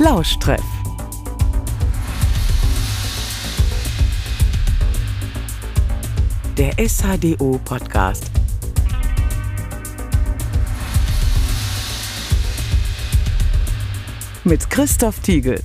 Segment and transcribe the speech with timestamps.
[0.00, 0.62] Lauschtreff.
[6.56, 8.30] Der SHDO Podcast.
[14.44, 15.60] Mit Christoph Tiegel.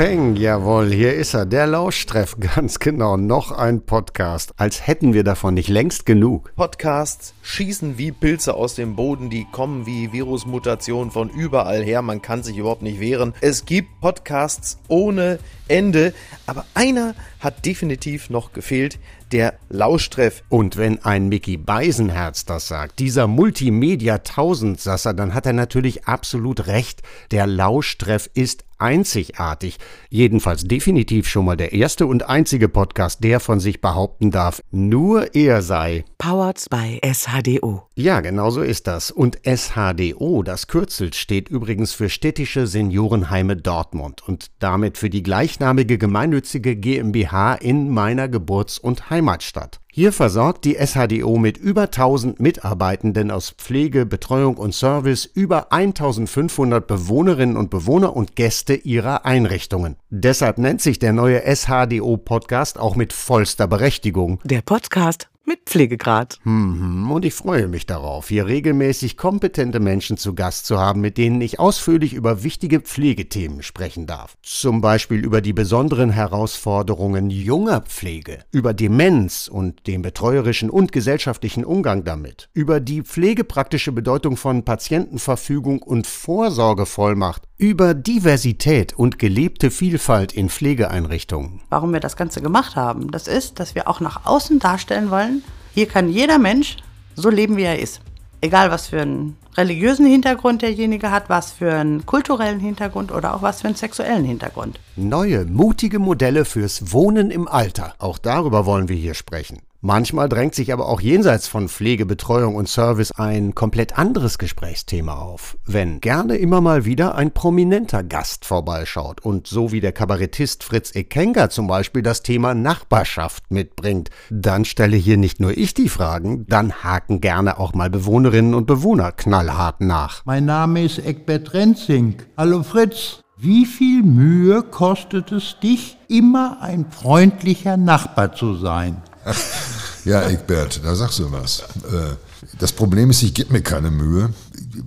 [0.00, 5.24] Peng, jawohl, hier ist er, der Lauschtreff, ganz genau, noch ein Podcast, als hätten wir
[5.24, 6.54] davon nicht längst genug.
[6.56, 12.22] Podcasts schießen wie Pilze aus dem Boden, die kommen wie Virusmutationen von überall her, man
[12.22, 13.34] kann sich überhaupt nicht wehren.
[13.42, 16.14] Es gibt Podcasts ohne Ende,
[16.46, 18.98] aber einer hat definitiv noch gefehlt,
[19.32, 20.42] der Lauschtreff.
[20.48, 27.02] Und wenn ein Mickey Beisenherz das sagt, dieser Multimedia-Tausendsasser, dann hat er natürlich absolut recht.
[27.32, 29.78] Der Lauschtreff ist einzigartig.
[30.08, 35.34] Jedenfalls definitiv schon mal der erste und einzige Podcast, der von sich behaupten darf, nur
[35.34, 36.04] er sei.
[36.18, 37.82] Powered by SHDO.
[37.94, 39.10] Ja, genau so ist das.
[39.10, 45.98] Und SHDO, das Kürzel, steht übrigens für Städtische Seniorenheime Dortmund und damit für die gleichnamige
[45.98, 49.80] gemeinnützige GmbH in meiner Geburts- und Heimatstadt.
[49.92, 56.86] Hier versorgt die SHDO mit über 1000 Mitarbeitenden aus Pflege, Betreuung und Service über 1500
[56.86, 59.96] Bewohnerinnen und Bewohner und Gäste ihrer Einrichtungen.
[60.10, 64.40] Deshalb nennt sich der neue SHDO Podcast auch mit vollster Berechtigung.
[64.44, 66.38] Der Podcast mit Pflegegrad.
[66.44, 71.18] Mhm, und ich freue mich darauf, hier regelmäßig kompetente Menschen zu Gast zu haben, mit
[71.18, 74.36] denen ich ausführlich über wichtige Pflegethemen sprechen darf.
[74.42, 81.64] Zum Beispiel über die besonderen Herausforderungen junger Pflege, über Demenz und den betreuerischen und gesellschaftlichen
[81.64, 90.32] Umgang damit, über die pflegepraktische Bedeutung von Patientenverfügung und Vorsorgevollmacht, über Diversität und gelebte Vielfalt
[90.32, 91.60] in Pflegeeinrichtungen.
[91.68, 95.44] Warum wir das Ganze gemacht haben, das ist, dass wir auch nach außen darstellen wollen,
[95.74, 96.78] hier kann jeder Mensch
[97.16, 98.00] so leben, wie er ist.
[98.40, 103.42] Egal, was für einen religiösen Hintergrund derjenige hat, was für einen kulturellen Hintergrund oder auch
[103.42, 104.80] was für einen sexuellen Hintergrund.
[104.96, 107.94] Neue, mutige Modelle fürs Wohnen im Alter.
[107.98, 109.58] Auch darüber wollen wir hier sprechen.
[109.82, 115.14] Manchmal drängt sich aber auch jenseits von Pflege, Betreuung und Service ein komplett anderes Gesprächsthema
[115.14, 115.56] auf.
[115.64, 120.94] Wenn gerne immer mal wieder ein prominenter Gast vorbeischaut und so wie der Kabarettist Fritz
[120.94, 126.44] Ekenga zum Beispiel das Thema Nachbarschaft mitbringt, dann stelle hier nicht nur ich die Fragen,
[126.46, 130.26] dann haken gerne auch mal Bewohnerinnen und Bewohner knallhart nach.
[130.26, 132.16] Mein Name ist Eckbert Renzing.
[132.36, 133.20] Hallo Fritz.
[133.38, 139.00] Wie viel Mühe kostet es dich, immer ein freundlicher Nachbar zu sein?
[140.04, 141.60] Ja, Egbert, da sagst du was.
[141.90, 142.14] Äh,
[142.58, 144.32] Das Problem ist, ich gebe mir keine Mühe,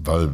[0.04, 0.34] weil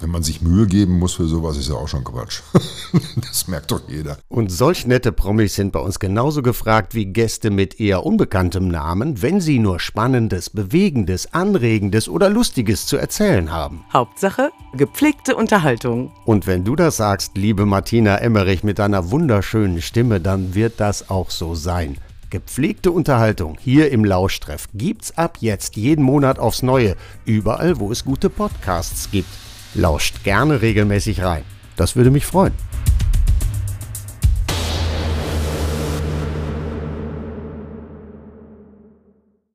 [0.00, 2.40] wenn man sich Mühe geben muss für sowas, ist ja auch schon Quatsch.
[3.16, 4.18] Das merkt doch jeder.
[4.28, 9.22] Und solch nette Promis sind bei uns genauso gefragt wie Gäste mit eher unbekanntem Namen,
[9.22, 13.84] wenn sie nur Spannendes, Bewegendes, Anregendes oder Lustiges zu erzählen haben.
[13.92, 16.12] Hauptsache gepflegte Unterhaltung.
[16.24, 21.08] Und wenn du das sagst, liebe Martina Emmerich mit deiner wunderschönen Stimme, dann wird das
[21.10, 21.96] auch so sein.
[22.34, 28.04] Gepflegte Unterhaltung hier im Lauschtreff gibt's ab jetzt jeden Monat aufs Neue, überall wo es
[28.04, 29.28] gute Podcasts gibt.
[29.76, 31.44] Lauscht gerne regelmäßig rein.
[31.76, 32.52] Das würde mich freuen.